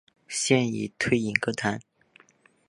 [0.27, 1.79] 现已退隐歌坛。